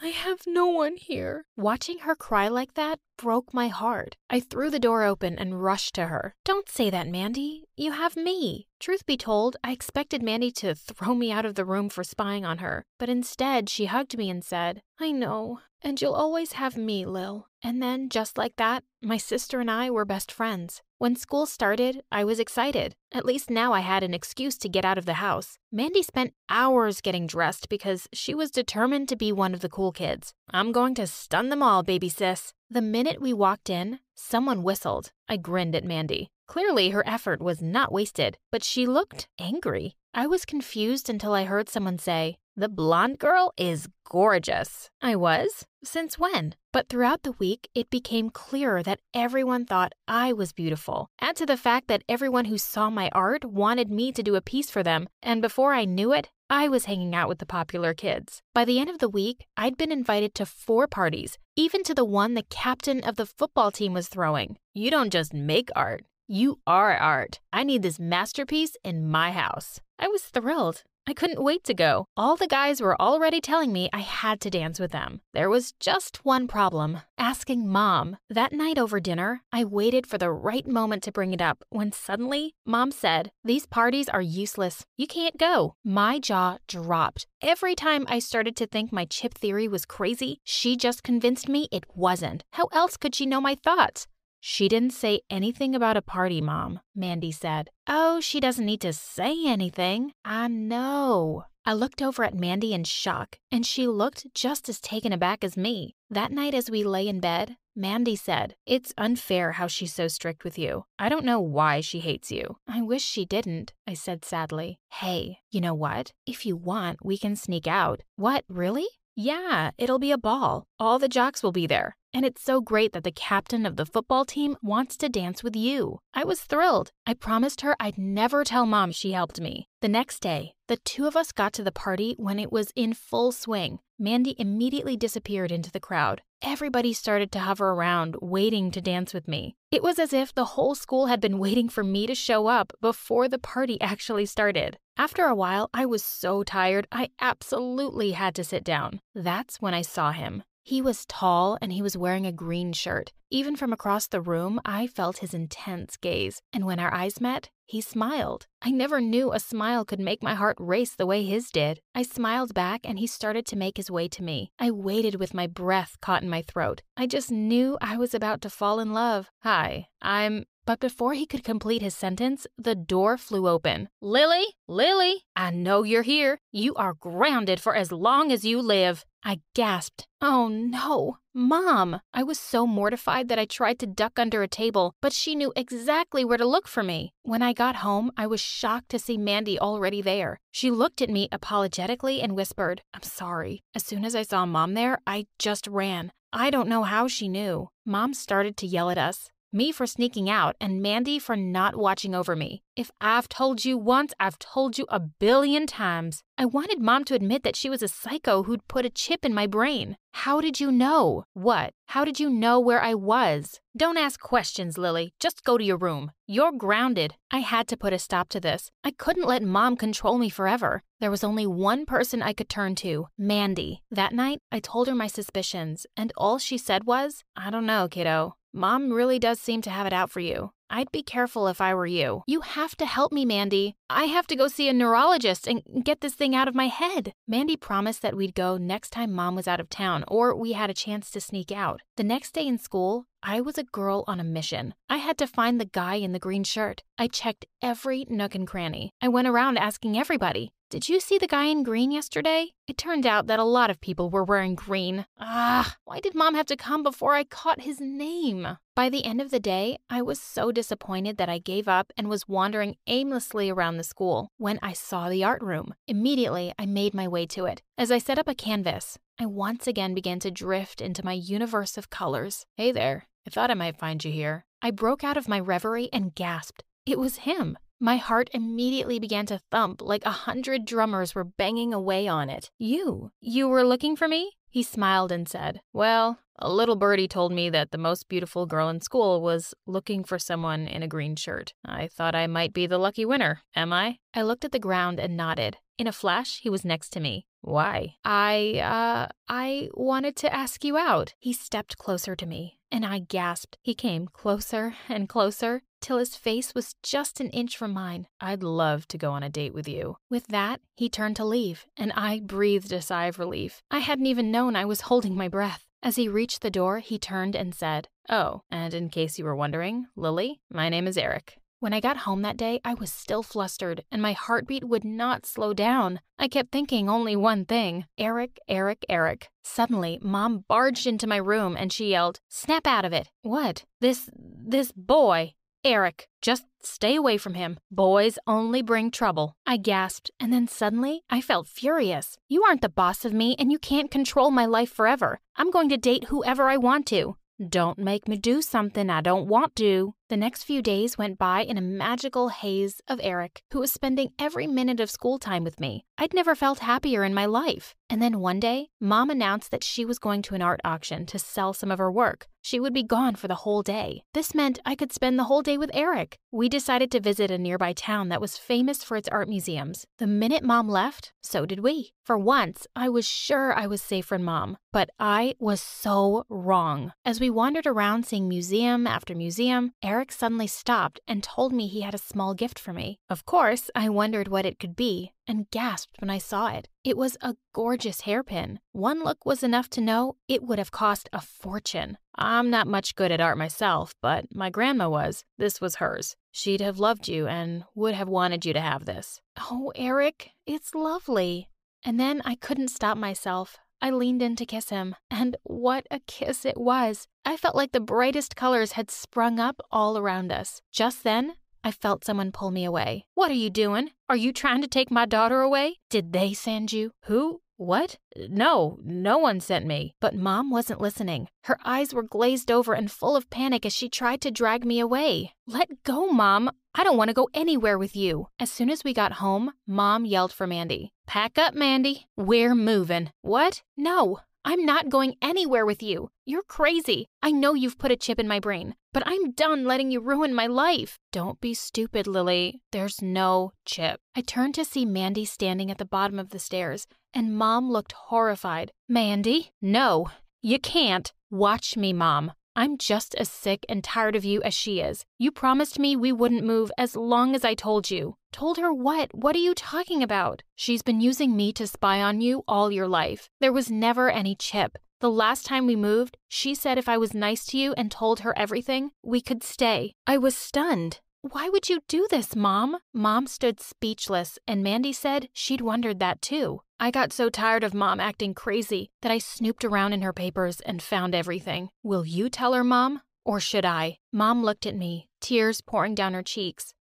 I 0.00 0.08
have 0.08 0.46
no 0.46 0.68
one 0.68 0.96
here. 0.96 1.44
Watching 1.56 2.00
her 2.00 2.14
cry 2.14 2.46
like 2.46 2.74
that 2.74 3.00
broke 3.16 3.52
my 3.52 3.66
heart. 3.66 4.16
I 4.30 4.38
threw 4.38 4.70
the 4.70 4.78
door 4.78 5.02
open 5.02 5.36
and 5.36 5.60
rushed 5.60 5.96
to 5.96 6.06
her. 6.06 6.36
Don't 6.44 6.68
say 6.68 6.88
that, 6.88 7.08
Mandy. 7.08 7.64
You 7.76 7.90
have 7.92 8.16
me. 8.16 8.68
Truth 8.78 9.06
be 9.06 9.16
told, 9.16 9.56
I 9.64 9.72
expected 9.72 10.22
Mandy 10.22 10.52
to 10.52 10.74
throw 10.76 11.16
me 11.16 11.32
out 11.32 11.44
of 11.44 11.56
the 11.56 11.64
room 11.64 11.88
for 11.88 12.04
spying 12.04 12.44
on 12.44 12.58
her, 12.58 12.84
but 13.00 13.08
instead 13.08 13.68
she 13.68 13.86
hugged 13.86 14.16
me 14.16 14.30
and 14.30 14.44
said, 14.44 14.82
I 15.00 15.10
know, 15.10 15.60
and 15.82 16.00
you'll 16.00 16.14
always 16.14 16.52
have 16.52 16.76
me, 16.76 17.04
Lil. 17.04 17.46
And 17.62 17.82
then, 17.82 18.08
just 18.08 18.38
like 18.38 18.56
that, 18.56 18.84
my 19.02 19.16
sister 19.16 19.60
and 19.60 19.70
I 19.70 19.90
were 19.90 20.04
best 20.04 20.30
friends. 20.30 20.82
When 20.98 21.14
school 21.14 21.46
started, 21.46 22.02
I 22.10 22.24
was 22.24 22.40
excited. 22.40 22.94
At 23.12 23.24
least 23.24 23.50
now 23.50 23.72
I 23.72 23.80
had 23.80 24.02
an 24.02 24.14
excuse 24.14 24.58
to 24.58 24.68
get 24.68 24.84
out 24.84 24.98
of 24.98 25.06
the 25.06 25.14
house. 25.14 25.58
Mandy 25.70 26.02
spent 26.02 26.34
hours 26.48 27.00
getting 27.00 27.26
dressed 27.26 27.68
because 27.68 28.08
she 28.12 28.34
was 28.34 28.50
determined 28.50 29.08
to 29.08 29.16
be 29.16 29.30
one 29.30 29.54
of 29.54 29.60
the 29.60 29.68
cool 29.68 29.92
kids. 29.92 30.34
I'm 30.50 30.72
going 30.72 30.94
to 30.96 31.06
stun 31.06 31.48
them 31.48 31.62
all, 31.62 31.82
baby 31.82 32.08
sis. 32.08 32.52
The 32.70 32.82
minute 32.82 33.20
we 33.20 33.32
walked 33.32 33.70
in, 33.70 34.00
someone 34.14 34.62
whistled. 34.62 35.12
I 35.28 35.36
grinned 35.36 35.76
at 35.76 35.84
Mandy. 35.84 36.30
Clearly, 36.48 36.90
her 36.90 37.06
effort 37.06 37.40
was 37.40 37.62
not 37.62 37.92
wasted, 37.92 38.38
but 38.50 38.64
she 38.64 38.86
looked 38.86 39.28
angry. 39.38 39.96
I 40.18 40.26
was 40.26 40.44
confused 40.44 41.08
until 41.08 41.32
I 41.32 41.44
heard 41.44 41.68
someone 41.68 41.96
say, 41.96 42.38
The 42.56 42.68
blonde 42.68 43.20
girl 43.20 43.52
is 43.56 43.86
gorgeous. 44.02 44.90
I 45.00 45.14
was? 45.14 45.64
Since 45.84 46.18
when? 46.18 46.56
But 46.72 46.88
throughout 46.88 47.22
the 47.22 47.36
week, 47.38 47.68
it 47.72 47.88
became 47.88 48.30
clearer 48.30 48.82
that 48.82 48.98
everyone 49.14 49.64
thought 49.64 49.92
I 50.08 50.32
was 50.32 50.52
beautiful. 50.52 51.06
Add 51.20 51.36
to 51.36 51.46
the 51.46 51.56
fact 51.56 51.86
that 51.86 52.02
everyone 52.08 52.46
who 52.46 52.58
saw 52.58 52.90
my 52.90 53.10
art 53.12 53.44
wanted 53.44 53.92
me 53.92 54.10
to 54.10 54.24
do 54.24 54.34
a 54.34 54.40
piece 54.40 54.72
for 54.72 54.82
them, 54.82 55.06
and 55.22 55.40
before 55.40 55.72
I 55.72 55.84
knew 55.84 56.12
it, 56.12 56.30
I 56.50 56.66
was 56.66 56.86
hanging 56.86 57.14
out 57.14 57.28
with 57.28 57.38
the 57.38 57.46
popular 57.46 57.94
kids. 57.94 58.42
By 58.52 58.64
the 58.64 58.80
end 58.80 58.90
of 58.90 58.98
the 58.98 59.08
week, 59.08 59.46
I'd 59.56 59.76
been 59.76 59.92
invited 59.92 60.34
to 60.34 60.46
four 60.46 60.88
parties, 60.88 61.38
even 61.54 61.84
to 61.84 61.94
the 61.94 62.04
one 62.04 62.34
the 62.34 62.42
captain 62.42 63.04
of 63.04 63.14
the 63.14 63.26
football 63.26 63.70
team 63.70 63.94
was 63.94 64.08
throwing. 64.08 64.56
You 64.74 64.90
don't 64.90 65.12
just 65.12 65.32
make 65.32 65.70
art, 65.76 66.02
you 66.28 66.60
are 66.66 66.94
art. 66.94 67.40
I 67.52 67.64
need 67.64 67.82
this 67.82 67.98
masterpiece 67.98 68.76
in 68.84 69.08
my 69.08 69.32
house. 69.32 69.80
I 69.98 70.08
was 70.08 70.22
thrilled. 70.22 70.84
I 71.06 71.14
couldn't 71.14 71.42
wait 71.42 71.64
to 71.64 71.72
go. 71.72 72.04
All 72.18 72.36
the 72.36 72.46
guys 72.46 72.82
were 72.82 73.00
already 73.00 73.40
telling 73.40 73.72
me 73.72 73.88
I 73.94 74.00
had 74.00 74.42
to 74.42 74.50
dance 74.50 74.78
with 74.78 74.92
them. 74.92 75.22
There 75.32 75.48
was 75.48 75.72
just 75.80 76.22
one 76.26 76.46
problem 76.46 77.00
asking 77.16 77.66
mom. 77.66 78.18
That 78.28 78.52
night 78.52 78.76
over 78.76 79.00
dinner, 79.00 79.40
I 79.50 79.64
waited 79.64 80.06
for 80.06 80.18
the 80.18 80.30
right 80.30 80.66
moment 80.66 81.02
to 81.04 81.12
bring 81.12 81.32
it 81.32 81.40
up 81.40 81.64
when 81.70 81.92
suddenly 81.92 82.54
mom 82.66 82.90
said, 82.90 83.30
These 83.42 83.64
parties 83.64 84.10
are 84.10 84.20
useless. 84.20 84.84
You 84.98 85.06
can't 85.06 85.38
go. 85.38 85.76
My 85.82 86.18
jaw 86.18 86.58
dropped. 86.68 87.26
Every 87.40 87.74
time 87.74 88.04
I 88.06 88.18
started 88.18 88.54
to 88.56 88.66
think 88.66 88.92
my 88.92 89.06
chip 89.06 89.32
theory 89.32 89.66
was 89.66 89.86
crazy, 89.86 90.40
she 90.44 90.76
just 90.76 91.02
convinced 91.02 91.48
me 91.48 91.68
it 91.72 91.84
wasn't. 91.94 92.44
How 92.52 92.66
else 92.66 92.98
could 92.98 93.14
she 93.14 93.24
know 93.24 93.40
my 93.40 93.54
thoughts? 93.54 94.06
She 94.40 94.68
didn't 94.68 94.92
say 94.92 95.20
anything 95.28 95.74
about 95.74 95.96
a 95.96 96.02
party, 96.02 96.40
Mom, 96.40 96.80
Mandy 96.94 97.32
said. 97.32 97.70
Oh, 97.86 98.20
she 98.20 98.40
doesn't 98.40 98.64
need 98.64 98.80
to 98.82 98.92
say 98.92 99.46
anything. 99.46 100.12
I 100.24 100.48
know. 100.48 101.44
I 101.66 101.74
looked 101.74 102.00
over 102.00 102.24
at 102.24 102.34
Mandy 102.34 102.72
in 102.72 102.84
shock, 102.84 103.38
and 103.52 103.66
she 103.66 103.86
looked 103.86 104.26
just 104.34 104.68
as 104.68 104.80
taken 104.80 105.12
aback 105.12 105.44
as 105.44 105.56
me. 105.56 105.96
That 106.08 106.32
night, 106.32 106.54
as 106.54 106.70
we 106.70 106.82
lay 106.82 107.06
in 107.08 107.20
bed, 107.20 107.56
Mandy 107.76 108.16
said, 108.16 108.54
It's 108.64 108.94
unfair 108.96 109.52
how 109.52 109.66
she's 109.66 109.92
so 109.92 110.08
strict 110.08 110.44
with 110.44 110.58
you. 110.58 110.86
I 110.98 111.08
don't 111.08 111.26
know 111.26 111.40
why 111.40 111.80
she 111.80 112.00
hates 112.00 112.32
you. 112.32 112.56
I 112.66 112.80
wish 112.80 113.02
she 113.02 113.26
didn't, 113.26 113.74
I 113.86 113.94
said 113.94 114.24
sadly. 114.24 114.80
Hey, 114.88 115.40
you 115.50 115.60
know 115.60 115.74
what? 115.74 116.12
If 116.26 116.46
you 116.46 116.56
want, 116.56 117.04
we 117.04 117.18
can 117.18 117.36
sneak 117.36 117.66
out. 117.66 118.00
What, 118.16 118.44
really? 118.48 118.86
Yeah, 119.14 119.72
it'll 119.76 119.98
be 119.98 120.10
a 120.10 120.16
ball. 120.16 120.64
All 120.80 120.98
the 120.98 121.06
jocks 121.06 121.42
will 121.42 121.52
be 121.52 121.66
there. 121.66 121.96
And 122.14 122.24
it's 122.24 122.42
so 122.42 122.60
great 122.60 122.92
that 122.92 123.04
the 123.04 123.12
captain 123.12 123.66
of 123.66 123.76
the 123.76 123.84
football 123.84 124.24
team 124.24 124.56
wants 124.62 124.96
to 124.98 125.08
dance 125.08 125.42
with 125.42 125.54
you. 125.54 125.98
I 126.14 126.24
was 126.24 126.40
thrilled. 126.40 126.90
I 127.06 127.14
promised 127.14 127.60
her 127.60 127.76
I'd 127.78 127.98
never 127.98 128.44
tell 128.44 128.64
mom 128.66 128.92
she 128.92 129.12
helped 129.12 129.40
me. 129.40 129.68
The 129.80 129.88
next 129.88 130.20
day, 130.20 130.54
the 130.68 130.78
two 130.78 131.06
of 131.06 131.16
us 131.16 131.32
got 131.32 131.52
to 131.54 131.62
the 131.62 131.72
party 131.72 132.14
when 132.18 132.38
it 132.38 132.50
was 132.50 132.72
in 132.74 132.94
full 132.94 133.32
swing. 133.32 133.78
Mandy 133.98 134.34
immediately 134.38 134.96
disappeared 134.96 135.50
into 135.50 135.70
the 135.70 135.80
crowd. 135.80 136.22
Everybody 136.40 136.92
started 136.92 137.32
to 137.32 137.40
hover 137.40 137.70
around, 137.70 138.16
waiting 138.22 138.70
to 138.70 138.80
dance 138.80 139.12
with 139.12 139.26
me. 139.26 139.56
It 139.72 139.82
was 139.82 139.98
as 139.98 140.12
if 140.12 140.32
the 140.32 140.44
whole 140.44 140.76
school 140.76 141.06
had 141.06 141.20
been 141.20 141.38
waiting 141.46 141.68
for 141.68 141.82
me 141.82 142.06
to 142.06 142.14
show 142.14 142.46
up 142.46 142.72
before 142.80 143.28
the 143.28 143.38
party 143.38 143.78
actually 143.80 144.26
started. 144.26 144.78
After 144.96 145.26
a 145.26 145.34
while, 145.34 145.68
I 145.74 145.84
was 145.84 146.04
so 146.04 146.42
tired, 146.42 146.86
I 146.90 147.10
absolutely 147.20 148.12
had 148.12 148.34
to 148.36 148.44
sit 148.44 148.64
down. 148.64 149.00
That's 149.14 149.60
when 149.60 149.74
I 149.74 149.82
saw 149.82 150.12
him. 150.12 150.42
He 150.68 150.82
was 150.82 151.06
tall 151.06 151.56
and 151.62 151.72
he 151.72 151.80
was 151.80 151.96
wearing 151.96 152.26
a 152.26 152.30
green 152.30 152.74
shirt. 152.74 153.14
Even 153.30 153.56
from 153.56 153.72
across 153.72 154.06
the 154.06 154.20
room, 154.20 154.60
I 154.66 154.86
felt 154.86 155.24
his 155.24 155.32
intense 155.32 155.96
gaze. 155.96 156.42
And 156.52 156.66
when 156.66 156.78
our 156.78 156.92
eyes 156.92 157.22
met, 157.22 157.48
he 157.64 157.80
smiled. 157.80 158.46
I 158.60 158.70
never 158.70 159.00
knew 159.00 159.32
a 159.32 159.40
smile 159.40 159.86
could 159.86 159.98
make 159.98 160.22
my 160.22 160.34
heart 160.34 160.58
race 160.60 160.94
the 160.94 161.06
way 161.06 161.24
his 161.24 161.50
did. 161.50 161.80
I 161.94 162.02
smiled 162.02 162.52
back 162.52 162.82
and 162.84 162.98
he 162.98 163.06
started 163.06 163.46
to 163.46 163.56
make 163.56 163.78
his 163.78 163.90
way 163.90 164.08
to 164.08 164.22
me. 164.22 164.52
I 164.58 164.70
waited 164.70 165.14
with 165.14 165.32
my 165.32 165.46
breath 165.46 165.96
caught 166.02 166.22
in 166.22 166.28
my 166.28 166.42
throat. 166.42 166.82
I 166.98 167.06
just 167.06 167.30
knew 167.30 167.78
I 167.80 167.96
was 167.96 168.12
about 168.12 168.42
to 168.42 168.50
fall 168.50 168.78
in 168.78 168.92
love. 168.92 169.30
Hi, 169.44 169.86
I'm 170.02 170.44
but 170.68 170.80
before 170.80 171.14
he 171.14 171.24
could 171.24 171.42
complete 171.42 171.80
his 171.80 171.96
sentence, 171.96 172.46
the 172.58 172.74
door 172.74 173.16
flew 173.16 173.48
open. 173.48 173.88
Lily, 174.02 174.44
Lily, 174.66 175.24
I 175.34 175.50
know 175.50 175.82
you're 175.82 176.02
here. 176.02 176.40
You 176.52 176.74
are 176.74 176.92
grounded 176.92 177.58
for 177.58 177.74
as 177.74 177.90
long 177.90 178.30
as 178.30 178.44
you 178.44 178.60
live. 178.60 179.06
I 179.24 179.40
gasped. 179.54 180.04
Oh 180.20 180.46
no, 180.48 181.16
Mom! 181.32 182.02
I 182.12 182.22
was 182.22 182.38
so 182.38 182.66
mortified 182.66 183.28
that 183.28 183.38
I 183.38 183.46
tried 183.46 183.78
to 183.78 183.86
duck 183.86 184.18
under 184.18 184.42
a 184.42 184.54
table, 184.62 184.92
but 185.00 185.14
she 185.14 185.34
knew 185.34 185.54
exactly 185.56 186.22
where 186.22 186.36
to 186.36 186.44
look 186.44 186.68
for 186.68 186.82
me. 186.82 187.14
When 187.22 187.40
I 187.40 187.54
got 187.54 187.76
home, 187.76 188.12
I 188.18 188.26
was 188.26 188.42
shocked 188.42 188.90
to 188.90 188.98
see 188.98 189.16
Mandy 189.16 189.58
already 189.58 190.02
there. 190.02 190.38
She 190.50 190.70
looked 190.70 191.00
at 191.00 191.08
me 191.08 191.30
apologetically 191.32 192.20
and 192.20 192.36
whispered, 192.36 192.82
I'm 192.92 193.04
sorry. 193.04 193.62
As 193.74 193.86
soon 193.86 194.04
as 194.04 194.14
I 194.14 194.22
saw 194.22 194.44
Mom 194.44 194.74
there, 194.74 194.98
I 195.06 195.28
just 195.38 195.66
ran. 195.66 196.12
I 196.30 196.50
don't 196.50 196.68
know 196.68 196.82
how 196.82 197.08
she 197.08 197.26
knew. 197.26 197.70
Mom 197.86 198.12
started 198.12 198.58
to 198.58 198.66
yell 198.66 198.90
at 198.90 198.98
us. 198.98 199.30
Me 199.50 199.72
for 199.72 199.86
sneaking 199.86 200.28
out, 200.28 200.56
and 200.60 200.82
Mandy 200.82 201.18
for 201.18 201.34
not 201.34 201.74
watching 201.74 202.14
over 202.14 202.36
me. 202.36 202.62
If 202.76 202.90
I've 203.00 203.30
told 203.30 203.64
you 203.64 203.78
once, 203.78 204.12
I've 204.20 204.38
told 204.38 204.76
you 204.76 204.84
a 204.90 205.00
billion 205.00 205.66
times. 205.66 206.22
I 206.36 206.44
wanted 206.44 206.82
Mom 206.82 207.04
to 207.04 207.14
admit 207.14 207.42
that 207.44 207.56
she 207.56 207.70
was 207.70 207.82
a 207.82 207.88
psycho 207.88 208.42
who'd 208.42 208.68
put 208.68 208.84
a 208.84 208.90
chip 208.90 209.24
in 209.24 209.32
my 209.32 209.46
brain. 209.46 209.96
How 210.12 210.40
did 210.40 210.60
you 210.60 210.70
know? 210.70 211.24
What? 211.32 211.72
How 211.86 212.04
did 212.04 212.20
you 212.20 212.28
know 212.28 212.60
where 212.60 212.82
I 212.82 212.94
was? 212.94 213.58
Don't 213.76 213.96
ask 213.96 214.20
questions, 214.20 214.76
Lily. 214.76 215.14
Just 215.18 215.44
go 215.44 215.56
to 215.56 215.64
your 215.64 215.76
room. 215.78 216.12
You're 216.26 216.52
grounded. 216.52 217.14
I 217.30 217.38
had 217.38 217.68
to 217.68 217.76
put 217.76 217.92
a 217.92 217.98
stop 217.98 218.28
to 218.30 218.40
this. 218.40 218.70
I 218.84 218.90
couldn't 218.90 219.26
let 219.26 219.42
Mom 219.42 219.76
control 219.76 220.18
me 220.18 220.28
forever. 220.28 220.82
There 221.00 221.10
was 221.10 221.24
only 221.24 221.46
one 221.46 221.86
person 221.86 222.22
I 222.22 222.32
could 222.32 222.48
turn 222.48 222.74
to 222.76 223.08
Mandy. 223.16 223.82
That 223.90 224.12
night, 224.12 224.40
I 224.52 224.60
told 224.60 224.88
her 224.88 224.94
my 224.94 225.06
suspicions, 225.06 225.86
and 225.96 226.12
all 226.16 226.38
she 226.38 226.58
said 226.58 226.84
was, 226.84 227.24
I 227.36 227.50
don't 227.50 227.66
know, 227.66 227.88
kiddo. 227.88 228.34
Mom 228.52 228.92
really 228.92 229.18
does 229.18 229.38
seem 229.38 229.62
to 229.62 229.70
have 229.70 229.86
it 229.86 229.92
out 229.92 230.10
for 230.10 230.20
you. 230.20 230.50
I'd 230.70 230.92
be 230.92 231.02
careful 231.02 231.48
if 231.48 231.60
I 231.60 231.74
were 231.74 231.86
you. 231.86 232.22
You 232.26 232.40
have 232.42 232.76
to 232.76 232.86
help 232.86 233.12
me, 233.12 233.24
Mandy. 233.24 233.76
I 233.88 234.04
have 234.04 234.26
to 234.28 234.36
go 234.36 234.48
see 234.48 234.68
a 234.68 234.72
neurologist 234.72 235.46
and 235.46 235.62
get 235.82 236.00
this 236.00 236.14
thing 236.14 236.34
out 236.34 236.48
of 236.48 236.54
my 236.54 236.68
head. 236.68 237.12
Mandy 237.26 237.56
promised 237.56 238.02
that 238.02 238.16
we'd 238.16 238.34
go 238.34 238.58
next 238.58 238.90
time 238.90 239.12
mom 239.12 239.34
was 239.34 239.48
out 239.48 239.60
of 239.60 239.70
town 239.70 240.04
or 240.08 240.34
we 240.34 240.52
had 240.52 240.68
a 240.70 240.74
chance 240.74 241.10
to 241.10 241.20
sneak 241.20 241.50
out. 241.50 241.80
The 241.96 242.04
next 242.04 242.32
day 242.32 242.46
in 242.46 242.58
school, 242.58 243.06
I 243.22 243.40
was 243.40 243.58
a 243.58 243.64
girl 243.64 244.04
on 244.06 244.20
a 244.20 244.24
mission. 244.24 244.74
I 244.88 244.98
had 244.98 245.18
to 245.18 245.26
find 245.26 245.60
the 245.60 245.64
guy 245.64 245.94
in 245.94 246.12
the 246.12 246.18
green 246.18 246.44
shirt. 246.44 246.82
I 246.98 247.08
checked 247.08 247.46
every 247.62 248.06
nook 248.08 248.34
and 248.34 248.46
cranny. 248.46 248.92
I 249.00 249.08
went 249.08 249.28
around 249.28 249.58
asking 249.58 249.98
everybody. 249.98 250.52
Did 250.70 250.86
you 250.86 251.00
see 251.00 251.16
the 251.16 251.26
guy 251.26 251.46
in 251.46 251.62
green 251.62 251.90
yesterday? 251.90 252.52
It 252.66 252.76
turned 252.76 253.06
out 253.06 253.26
that 253.26 253.38
a 253.38 253.44
lot 253.44 253.70
of 253.70 253.80
people 253.80 254.10
were 254.10 254.22
wearing 254.22 254.54
green. 254.54 255.06
Ah, 255.18 255.76
why 255.86 255.98
did 255.98 256.14
mom 256.14 256.34
have 256.34 256.44
to 256.44 256.58
come 256.58 256.82
before 256.82 257.14
I 257.14 257.24
caught 257.24 257.62
his 257.62 257.80
name? 257.80 258.58
By 258.76 258.90
the 258.90 259.06
end 259.06 259.22
of 259.22 259.30
the 259.30 259.40
day, 259.40 259.78
I 259.88 260.02
was 260.02 260.20
so 260.20 260.52
disappointed 260.52 261.16
that 261.16 261.30
I 261.30 261.38
gave 261.38 261.68
up 261.68 261.90
and 261.96 262.06
was 262.06 262.28
wandering 262.28 262.76
aimlessly 262.86 263.48
around 263.48 263.78
the 263.78 263.82
school 263.82 264.28
when 264.36 264.58
I 264.60 264.74
saw 264.74 265.08
the 265.08 265.24
art 265.24 265.40
room. 265.40 265.72
Immediately, 265.86 266.52
I 266.58 266.66
made 266.66 266.92
my 266.92 267.08
way 267.08 267.24
to 267.28 267.46
it. 267.46 267.62
As 267.78 267.90
I 267.90 267.96
set 267.96 268.18
up 268.18 268.28
a 268.28 268.34
canvas, 268.34 268.98
I 269.18 269.24
once 269.24 269.66
again 269.66 269.94
began 269.94 270.20
to 270.20 270.30
drift 270.30 270.82
into 270.82 271.02
my 271.02 271.14
universe 271.14 271.78
of 271.78 271.88
colors. 271.88 272.44
Hey 272.58 272.72
there, 272.72 273.08
I 273.26 273.30
thought 273.30 273.50
I 273.50 273.54
might 273.54 273.78
find 273.78 274.04
you 274.04 274.12
here. 274.12 274.44
I 274.60 274.70
broke 274.70 275.02
out 275.02 275.16
of 275.16 275.28
my 275.28 275.40
reverie 275.40 275.88
and 275.94 276.14
gasped. 276.14 276.62
It 276.84 276.98
was 276.98 277.18
him. 277.18 277.56
My 277.80 277.96
heart 277.96 278.28
immediately 278.32 278.98
began 278.98 279.26
to 279.26 279.38
thump 279.50 279.80
like 279.80 280.04
a 280.04 280.10
hundred 280.10 280.64
drummers 280.64 281.14
were 281.14 281.22
banging 281.22 281.72
away 281.72 282.08
on 282.08 282.28
it. 282.28 282.50
You, 282.58 283.12
you 283.20 283.48
were 283.48 283.62
looking 283.64 283.94
for 283.94 284.08
me? 284.08 284.32
He 284.50 284.64
smiled 284.64 285.12
and 285.12 285.28
said, 285.28 285.60
Well, 285.72 286.18
a 286.40 286.50
little 286.50 286.74
birdie 286.74 287.06
told 287.06 287.32
me 287.32 287.50
that 287.50 287.70
the 287.70 287.78
most 287.78 288.08
beautiful 288.08 288.46
girl 288.46 288.68
in 288.68 288.80
school 288.80 289.20
was 289.20 289.54
looking 289.66 290.02
for 290.02 290.18
someone 290.18 290.66
in 290.66 290.82
a 290.82 290.88
green 290.88 291.14
shirt. 291.14 291.54
I 291.64 291.86
thought 291.86 292.16
I 292.16 292.26
might 292.26 292.52
be 292.52 292.66
the 292.66 292.78
lucky 292.78 293.04
winner, 293.04 293.42
am 293.54 293.72
I? 293.72 293.98
I 294.12 294.22
looked 294.22 294.44
at 294.44 294.52
the 294.52 294.58
ground 294.58 294.98
and 294.98 295.16
nodded. 295.16 295.58
In 295.78 295.86
a 295.86 295.92
flash, 295.92 296.40
he 296.40 296.50
was 296.50 296.64
next 296.64 296.90
to 296.90 297.00
me. 297.00 297.26
Why? 297.42 297.94
I, 298.04 298.60
uh, 298.60 299.12
I 299.28 299.68
wanted 299.74 300.16
to 300.16 300.34
ask 300.34 300.64
you 300.64 300.76
out. 300.76 301.14
He 301.20 301.32
stepped 301.32 301.78
closer 301.78 302.16
to 302.16 302.26
me, 302.26 302.57
and 302.70 302.84
I 302.84 303.00
gasped. 303.00 303.58
He 303.62 303.74
came 303.74 304.08
closer 304.08 304.74
and 304.88 305.08
closer 305.08 305.62
till 305.80 305.98
his 305.98 306.16
face 306.16 306.54
was 306.54 306.74
just 306.82 307.20
an 307.20 307.30
inch 307.30 307.56
from 307.56 307.72
mine. 307.72 308.08
I'd 308.20 308.42
love 308.42 308.88
to 308.88 308.98
go 308.98 309.12
on 309.12 309.22
a 309.22 309.28
date 309.30 309.54
with 309.54 309.68
you. 309.68 309.96
With 310.10 310.26
that, 310.28 310.60
he 310.76 310.88
turned 310.88 311.16
to 311.16 311.24
leave, 311.24 311.66
and 311.76 311.92
I 311.92 312.20
breathed 312.20 312.72
a 312.72 312.82
sigh 312.82 313.06
of 313.06 313.18
relief. 313.18 313.62
I 313.70 313.78
hadn't 313.78 314.06
even 314.06 314.30
known 314.30 314.56
I 314.56 314.64
was 314.64 314.82
holding 314.82 315.14
my 315.16 315.28
breath. 315.28 315.64
As 315.82 315.96
he 315.96 316.08
reached 316.08 316.42
the 316.42 316.50
door, 316.50 316.80
he 316.80 316.98
turned 316.98 317.36
and 317.36 317.54
said, 317.54 317.88
Oh, 318.08 318.42
and 318.50 318.74
in 318.74 318.88
case 318.88 319.18
you 319.18 319.24
were 319.24 319.36
wondering, 319.36 319.86
Lily, 319.94 320.40
my 320.50 320.68
name 320.68 320.86
is 320.86 320.98
Eric. 320.98 321.38
When 321.60 321.72
I 321.72 321.80
got 321.80 321.96
home 321.98 322.22
that 322.22 322.36
day, 322.36 322.60
I 322.64 322.74
was 322.74 322.92
still 322.92 323.24
flustered, 323.24 323.82
and 323.90 324.00
my 324.00 324.12
heartbeat 324.12 324.62
would 324.62 324.84
not 324.84 325.26
slow 325.26 325.52
down. 325.52 325.98
I 326.16 326.28
kept 326.28 326.52
thinking 326.52 326.88
only 326.88 327.16
one 327.16 327.44
thing 327.46 327.86
Eric, 327.98 328.38
Eric, 328.48 328.86
Eric. 328.88 329.28
Suddenly, 329.42 329.98
Mom 330.00 330.44
barged 330.46 330.86
into 330.86 331.08
my 331.08 331.16
room 331.16 331.56
and 331.58 331.72
she 331.72 331.90
yelled, 331.90 332.20
Snap 332.28 332.64
out 332.64 332.84
of 332.84 332.92
it. 332.92 333.08
What? 333.22 333.64
This, 333.80 334.08
this 334.14 334.70
boy. 334.70 335.34
Eric, 335.64 336.06
just 336.22 336.44
stay 336.62 336.94
away 336.94 337.16
from 337.16 337.34
him. 337.34 337.58
Boys 337.72 338.20
only 338.28 338.62
bring 338.62 338.92
trouble. 338.92 339.34
I 339.44 339.56
gasped, 339.56 340.12
and 340.20 340.32
then 340.32 340.46
suddenly 340.46 341.02
I 341.10 341.20
felt 341.20 341.48
furious. 341.48 342.16
You 342.28 342.44
aren't 342.44 342.62
the 342.62 342.68
boss 342.68 343.04
of 343.04 343.12
me, 343.12 343.34
and 343.36 343.50
you 343.50 343.58
can't 343.58 343.90
control 343.90 344.30
my 344.30 344.46
life 344.46 344.70
forever. 344.70 345.18
I'm 345.34 345.50
going 345.50 345.70
to 345.70 345.76
date 345.76 346.04
whoever 346.04 346.44
I 346.44 346.56
want 346.56 346.86
to. 346.88 347.16
Don't 347.44 347.78
make 347.78 348.06
me 348.06 348.16
do 348.16 348.42
something 348.42 348.90
I 348.90 349.00
don't 349.00 349.26
want 349.26 349.56
to. 349.56 349.94
The 350.08 350.16
next 350.16 350.44
few 350.44 350.62
days 350.62 350.96
went 350.96 351.18
by 351.18 351.42
in 351.42 351.58
a 351.58 351.60
magical 351.60 352.30
haze 352.30 352.80
of 352.88 352.98
Eric, 353.02 353.42
who 353.52 353.58
was 353.60 353.70
spending 353.70 354.12
every 354.18 354.46
minute 354.46 354.80
of 354.80 354.90
school 354.90 355.18
time 355.18 355.44
with 355.44 355.60
me. 355.60 355.84
I'd 355.98 356.14
never 356.14 356.34
felt 356.34 356.60
happier 356.60 357.04
in 357.04 357.12
my 357.12 357.26
life. 357.26 357.74
And 357.90 358.00
then 358.00 358.20
one 358.20 358.40
day, 358.40 358.68
Mom 358.80 359.10
announced 359.10 359.50
that 359.50 359.64
she 359.64 359.84
was 359.84 359.98
going 359.98 360.22
to 360.22 360.34
an 360.34 360.42
art 360.42 360.60
auction 360.64 361.04
to 361.06 361.18
sell 361.18 361.52
some 361.52 361.70
of 361.70 361.78
her 361.78 361.92
work. 361.92 362.26
She 362.40 362.60
would 362.60 362.72
be 362.72 362.82
gone 362.82 363.14
for 363.14 363.28
the 363.28 363.34
whole 363.34 363.62
day. 363.62 364.02
This 364.14 364.34
meant 364.34 364.58
I 364.64 364.74
could 364.74 364.92
spend 364.92 365.18
the 365.18 365.24
whole 365.24 365.42
day 365.42 365.58
with 365.58 365.70
Eric. 365.74 366.18
We 366.30 366.48
decided 366.48 366.90
to 366.92 367.00
visit 367.00 367.30
a 367.30 367.36
nearby 367.36 367.72
town 367.74 368.08
that 368.08 368.20
was 368.20 368.38
famous 368.38 368.82
for 368.84 368.96
its 368.96 369.08
art 369.08 369.28
museums. 369.28 369.84
The 369.98 370.06
minute 370.06 370.42
Mom 370.42 370.68
left, 370.68 371.12
so 371.22 371.44
did 371.44 371.60
we. 371.60 371.92
For 372.04 372.16
once, 372.16 372.66
I 372.74 372.88
was 372.88 373.06
sure 373.06 373.52
I 373.52 373.66
was 373.66 373.82
safe 373.82 374.06
from 374.06 374.24
Mom, 374.24 374.56
but 374.72 374.88
I 374.98 375.34
was 375.38 375.60
so 375.60 376.24
wrong. 376.30 376.92
As 377.04 377.20
we 377.20 377.28
wandered 377.28 377.66
around 377.66 378.06
seeing 378.06 378.28
museum 378.28 378.86
after 378.86 379.14
museum, 379.14 379.72
Eric 379.82 379.97
suddenly 380.10 380.46
stopped 380.46 381.00
and 381.06 381.22
told 381.22 381.52
me 381.52 381.66
he 381.66 381.82
had 381.82 381.94
a 381.94 381.98
small 381.98 382.34
gift 382.34 382.58
for 382.58 382.72
me. 382.72 382.98
Of 383.10 383.26
course, 383.26 383.70
I 383.74 383.88
wondered 383.88 384.28
what 384.28 384.46
it 384.46 384.58
could 384.58 384.76
be 384.76 385.12
and 385.26 385.50
gasped 385.50 386.00
when 386.00 386.10
I 386.10 386.18
saw 386.18 386.48
it. 386.48 386.68
It 386.84 386.96
was 386.96 387.16
a 387.20 387.36
gorgeous 387.52 388.02
hairpin. 388.02 388.60
One 388.72 389.04
look 389.04 389.26
was 389.26 389.42
enough 389.42 389.68
to 389.70 389.80
know 389.80 390.16
it 390.28 390.42
would 390.42 390.58
have 390.58 390.70
cost 390.70 391.08
a 391.12 391.20
fortune. 391.20 391.98
I'm 392.14 392.50
not 392.50 392.66
much 392.66 392.94
good 392.94 393.12
at 393.12 393.20
art 393.20 393.38
myself, 393.38 393.94
but 394.00 394.34
my 394.34 394.50
grandma 394.50 394.88
was. 394.88 395.24
This 395.36 395.60
was 395.60 395.76
hers. 395.76 396.16
She'd 396.32 396.60
have 396.60 396.78
loved 396.78 397.08
you 397.08 397.26
and 397.26 397.64
would 397.74 397.94
have 397.94 398.08
wanted 398.08 398.44
you 398.44 398.52
to 398.52 398.60
have 398.60 398.84
this. 398.84 399.20
Oh, 399.38 399.72
Eric, 399.74 400.30
it's 400.46 400.74
lovely. 400.74 401.48
And 401.84 401.98
then 401.98 402.22
I 402.24 402.34
couldn't 402.34 402.68
stop 402.68 402.96
myself. 402.96 403.58
I 403.80 403.90
leaned 403.90 404.22
in 404.22 404.36
to 404.36 404.46
kiss 404.46 404.70
him, 404.70 404.96
and 405.10 405.36
what 405.44 405.86
a 405.90 406.00
kiss 406.00 406.44
it 406.44 406.58
was! 406.58 407.06
I 407.24 407.36
felt 407.36 407.54
like 407.54 407.72
the 407.72 407.80
brightest 407.80 408.36
colors 408.36 408.72
had 408.72 408.90
sprung 408.90 409.38
up 409.38 409.60
all 409.70 409.96
around 409.96 410.32
us. 410.32 410.60
Just 410.72 411.04
then, 411.04 411.34
I 411.62 411.70
felt 411.70 412.04
someone 412.04 412.32
pull 412.32 412.50
me 412.50 412.64
away. 412.64 413.06
What 413.14 413.30
are 413.30 413.34
you 413.34 413.50
doing? 413.50 413.90
Are 414.08 414.16
you 414.16 414.32
trying 414.32 414.62
to 414.62 414.68
take 414.68 414.90
my 414.90 415.06
daughter 415.06 415.40
away? 415.42 415.76
Did 415.90 416.12
they 416.12 416.32
send 416.32 416.72
you? 416.72 416.92
Who? 417.04 417.40
What? 417.58 417.98
No, 418.16 418.78
no 418.84 419.18
one 419.18 419.40
sent 419.40 419.66
me. 419.66 419.96
But 420.00 420.14
mom 420.14 420.48
wasn't 420.48 420.80
listening. 420.80 421.26
Her 421.42 421.58
eyes 421.64 421.92
were 421.92 422.04
glazed 422.04 422.52
over 422.52 422.72
and 422.72 422.88
full 422.88 423.16
of 423.16 423.30
panic 423.30 423.66
as 423.66 423.74
she 423.74 423.88
tried 423.88 424.20
to 424.20 424.30
drag 424.30 424.64
me 424.64 424.78
away. 424.78 425.32
Let 425.44 425.82
go, 425.82 426.06
mom. 426.06 426.52
I 426.72 426.84
don't 426.84 426.96
want 426.96 427.08
to 427.08 427.14
go 427.14 427.28
anywhere 427.34 427.76
with 427.76 427.96
you. 427.96 428.28
As 428.38 428.52
soon 428.52 428.70
as 428.70 428.84
we 428.84 428.92
got 428.94 429.14
home, 429.14 429.54
mom 429.66 430.04
yelled 430.04 430.32
for 430.32 430.46
Mandy. 430.46 430.92
Pack 431.08 431.36
up, 431.36 431.52
Mandy. 431.52 432.06
We're 432.16 432.54
moving. 432.54 433.10
What? 433.22 433.62
No, 433.76 434.20
I'm 434.50 434.64
not 434.64 434.88
going 434.88 435.14
anywhere 435.20 435.66
with 435.66 435.82
you. 435.82 436.08
You're 436.24 436.42
crazy. 436.42 437.04
I 437.22 437.30
know 437.30 437.52
you've 437.52 437.76
put 437.76 437.90
a 437.90 437.96
chip 437.96 438.18
in 438.18 438.26
my 438.26 438.40
brain, 438.40 438.76
but 438.94 439.02
I'm 439.04 439.32
done 439.32 439.66
letting 439.66 439.90
you 439.90 440.00
ruin 440.00 440.34
my 440.34 440.46
life. 440.46 440.98
Don't 441.12 441.38
be 441.38 441.52
stupid, 441.52 442.06
Lily. 442.06 442.62
There's 442.72 443.02
no 443.02 443.52
chip. 443.66 444.00
I 444.16 444.22
turned 444.22 444.54
to 444.54 444.64
see 444.64 444.86
Mandy 444.86 445.26
standing 445.26 445.70
at 445.70 445.76
the 445.76 445.84
bottom 445.84 446.18
of 446.18 446.30
the 446.30 446.38
stairs, 446.38 446.86
and 447.12 447.36
Mom 447.36 447.70
looked 447.70 447.92
horrified. 447.92 448.72
Mandy? 448.88 449.50
No, 449.60 450.08
you 450.40 450.58
can't. 450.58 451.12
Watch 451.30 451.76
me, 451.76 451.92
Mom. 451.92 452.32
I'm 452.58 452.76
just 452.76 453.14
as 453.14 453.28
sick 453.28 453.64
and 453.68 453.84
tired 453.84 454.16
of 454.16 454.24
you 454.24 454.42
as 454.42 454.52
she 454.52 454.80
is. 454.80 455.04
You 455.16 455.30
promised 455.30 455.78
me 455.78 455.94
we 455.94 456.10
wouldn't 456.10 456.42
move 456.42 456.72
as 456.76 456.96
long 456.96 457.36
as 457.36 457.44
I 457.44 457.54
told 457.54 457.88
you. 457.88 458.16
Told 458.32 458.58
her 458.58 458.72
what? 458.72 459.14
What 459.14 459.36
are 459.36 459.38
you 459.38 459.54
talking 459.54 460.02
about? 460.02 460.42
She's 460.56 460.82
been 460.82 461.00
using 461.00 461.36
me 461.36 461.52
to 461.52 461.68
spy 461.68 462.02
on 462.02 462.20
you 462.20 462.42
all 462.48 462.72
your 462.72 462.88
life. 462.88 463.30
There 463.38 463.52
was 463.52 463.70
never 463.70 464.10
any 464.10 464.34
chip. 464.34 464.76
The 464.98 465.08
last 465.08 465.46
time 465.46 465.68
we 465.68 465.76
moved, 465.76 466.16
she 466.26 466.52
said 466.52 466.78
if 466.78 466.88
I 466.88 466.98
was 466.98 467.14
nice 467.14 467.46
to 467.46 467.58
you 467.58 467.74
and 467.74 467.92
told 467.92 468.20
her 468.20 468.36
everything, 468.36 468.90
we 469.04 469.20
could 469.20 469.44
stay. 469.44 469.92
I 470.04 470.18
was 470.18 470.36
stunned. 470.36 470.98
Why 471.32 471.50
would 471.50 471.68
you 471.68 471.80
do 471.88 472.06
this, 472.08 472.34
Mom? 472.34 472.78
Mom 472.94 473.26
stood 473.26 473.60
speechless, 473.60 474.38
and 474.48 474.62
Mandy 474.62 474.94
said 474.94 475.28
she'd 475.34 475.60
wondered 475.60 475.98
that 475.98 476.22
too. 476.22 476.62
I 476.80 476.90
got 476.90 477.12
so 477.12 477.28
tired 477.28 477.64
of 477.64 477.74
Mom 477.74 478.00
acting 478.00 478.32
crazy 478.32 478.90
that 479.02 479.12
I 479.12 479.18
snooped 479.18 479.62
around 479.62 479.92
in 479.92 480.00
her 480.00 480.14
papers 480.14 480.60
and 480.60 480.80
found 480.80 481.14
everything. 481.14 481.68
Will 481.82 482.06
you 482.06 482.30
tell 482.30 482.54
her, 482.54 482.64
Mom? 482.64 483.02
Or 483.26 483.40
should 483.40 483.66
I? 483.66 483.98
Mom 484.10 484.42
looked 484.42 484.64
at 484.64 484.74
me, 484.74 485.10
tears 485.20 485.60
pouring 485.60 485.94
down 485.94 486.14
her 486.14 486.22
cheeks. 486.22 486.72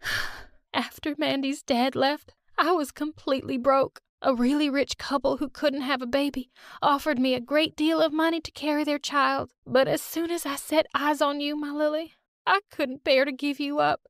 After 0.72 1.16
Mandy's 1.18 1.64
dad 1.64 1.96
left, 1.96 2.34
I 2.56 2.70
was 2.70 2.92
completely 2.92 3.58
broke. 3.58 4.00
A 4.22 4.32
really 4.32 4.70
rich 4.70 4.96
couple 4.96 5.38
who 5.38 5.48
couldn't 5.48 5.80
have 5.80 6.02
a 6.02 6.06
baby 6.06 6.50
offered 6.82 7.18
me 7.18 7.34
a 7.34 7.40
great 7.40 7.74
deal 7.74 8.00
of 8.00 8.12
money 8.12 8.40
to 8.42 8.52
carry 8.52 8.84
their 8.84 8.98
child. 8.98 9.50
But 9.66 9.88
as 9.88 10.02
soon 10.02 10.30
as 10.30 10.46
I 10.46 10.54
set 10.54 10.86
eyes 10.94 11.20
on 11.20 11.40
you, 11.40 11.56
my 11.56 11.70
Lily, 11.70 12.12
I 12.46 12.60
couldn't 12.70 13.04
bear 13.04 13.24
to 13.24 13.32
give 13.32 13.60
you 13.60 13.78
up. 13.78 14.02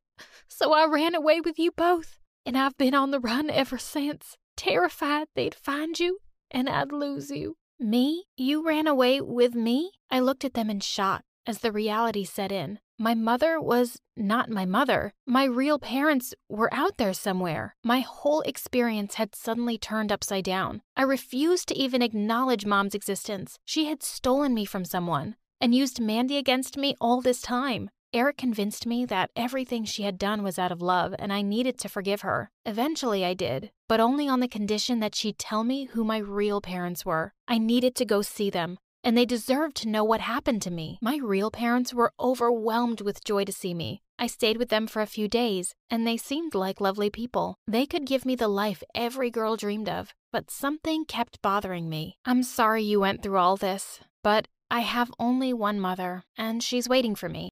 So 0.49 0.73
I 0.73 0.87
ran 0.87 1.15
away 1.15 1.41
with 1.41 1.59
you 1.59 1.71
both, 1.73 2.19
and 2.45 2.57
I've 2.57 2.77
been 2.77 2.95
on 2.95 3.11
the 3.11 3.21
run 3.21 3.51
ever 3.51 3.79
since, 3.79 4.37
terrified 4.57 5.29
they'd 5.35 5.55
find 5.55 5.99
you 5.99 6.19
and 6.51 6.69
I'd 6.69 6.93
lose 6.93 7.31
you. 7.31 7.57
Me? 7.79 8.25
You 8.37 8.67
ran 8.67 8.87
away 8.87 9.21
with 9.21 9.55
me? 9.55 9.93
I 10.11 10.21
looked 10.21 10.45
at 10.45 10.55
them 10.55 10.69
in 10.69 10.81
shock 10.81 11.23
as 11.47 11.61
the 11.61 11.73
reality 11.73 12.25
set 12.25 12.53
in. 12.53 12.79
My 12.99 13.15
mother 13.15 13.59
was 13.59 13.99
not 14.15 14.51
my 14.51 14.67
mother. 14.67 15.15
My 15.27 15.45
real 15.45 15.79
parents 15.79 16.35
were 16.51 16.73
out 16.75 16.99
there 16.99 17.15
somewhere. 17.15 17.75
My 17.83 18.01
whole 18.01 18.43
experience 18.43 19.15
had 19.15 19.35
suddenly 19.35 19.79
turned 19.79 20.13
upside 20.13 20.45
down. 20.45 20.83
I 20.95 21.03
refused 21.05 21.69
to 21.69 21.75
even 21.75 22.03
acknowledge 22.03 22.67
mom's 22.67 22.95
existence. 22.95 23.59
She 23.65 23.87
had 23.87 24.03
stolen 24.03 24.53
me 24.53 24.67
from 24.67 24.85
someone 24.85 25.37
and 25.63 25.75
used 25.75 25.99
Mandy 25.99 26.37
against 26.37 26.77
me 26.77 26.95
all 27.01 27.23
this 27.23 27.41
time. 27.41 27.89
Eric 28.13 28.39
convinced 28.39 28.87
me 28.87 29.05
that 29.05 29.31
everything 29.37 29.85
she 29.85 30.03
had 30.03 30.19
done 30.19 30.43
was 30.43 30.59
out 30.59 30.73
of 30.73 30.83
love 30.83 31.15
and 31.19 31.33
I 31.33 31.43
needed 31.43 31.79
to 31.79 31.89
forgive 31.89 32.23
her. 32.23 32.51
Eventually, 32.67 33.25
I 33.25 33.35
did, 33.35 33.71
but 33.89 34.01
only 34.01 34.29
on 34.29 34.41
the 34.41 34.49
condition 34.49 34.99
that 34.99 35.15
she'd 35.15 35.39
tell 35.39 35.63
me 35.63 35.85
who 35.85 36.03
my 36.03 36.19
real 36.19 36.61
parents 36.61 37.07
were. 37.07 37.35
I 37.47 37.59
needed 37.59 37.95
to 37.97 38.05
go 38.05 38.21
see 38.23 38.51
them, 38.51 38.79
and 39.05 39.17
they 39.17 39.25
deserved 39.25 39.77
to 39.77 39.89
know 39.89 40.03
what 40.03 40.21
happened 40.21 40.61
to 40.63 40.73
me. 40.73 40.99
My 41.01 41.21
real 41.23 41.53
parents 41.53 41.95
were 41.95 42.13
overwhelmed 42.19 43.01
with 43.01 43.25
joy 43.25 43.45
to 43.45 43.53
see 43.53 43.75
me. 43.75 44.03
I 44.19 44.27
stayed 44.27 44.57
with 44.57 44.71
them 44.71 44.89
for 44.89 45.01
a 45.01 45.07
few 45.07 45.29
days, 45.29 45.75
and 45.89 46.05
they 46.05 46.17
seemed 46.17 46.55
like 46.55 46.81
lovely 46.81 47.11
people. 47.11 47.55
They 47.69 47.87
could 47.87 48.07
give 48.07 48.27
me 48.27 48.35
the 48.35 48.49
life 48.49 48.83
every 48.93 49.31
girl 49.31 49.57
dreamed 49.57 49.89
of, 49.89 50.15
but 50.33 50.51
something 50.51 51.05
kept 51.05 51.41
bothering 51.43 51.89
me. 51.89 52.17
I'm 52.25 52.43
sorry 52.43 52.83
you 52.83 52.99
went 53.01 53.23
through 53.23 53.39
all 53.39 53.57
this, 53.57 54.01
but 54.25 54.49
I 54.73 54.81
have 54.81 55.11
only 55.19 55.53
one 55.53 55.81
mother, 55.81 56.23
and 56.37 56.63
she's 56.63 56.89
waiting 56.89 57.17
for 57.17 57.29
me. 57.29 57.49